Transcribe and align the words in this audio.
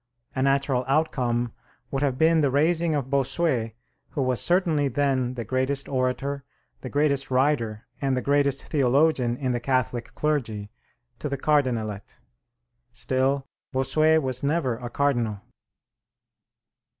A 0.33 0.41
natural 0.41 0.83
outcome 0.87 1.53
would 1.91 2.01
have 2.01 2.17
been 2.17 2.39
the 2.39 2.49
raising 2.49 2.95
of 2.95 3.11
Bossuet, 3.11 3.75
who 4.09 4.23
was 4.23 4.41
certainly 4.41 4.87
then 4.87 5.35
the 5.35 5.45
greatest 5.45 5.87
orator, 5.87 6.43
the 6.79 6.89
greatest 6.89 7.29
writer, 7.29 7.85
and 8.01 8.17
the 8.17 8.21
greatest 8.23 8.63
theologian 8.65 9.37
in 9.37 9.51
the 9.51 9.59
Catholic 9.59 10.15
clergy, 10.15 10.71
to 11.19 11.29
the 11.29 11.37
Cardinalate. 11.37 12.17
Still 12.91 13.45
Bossuet 13.71 14.23
was 14.23 14.41
never 14.41 14.75
a 14.77 14.89
cardinal. 14.89 15.41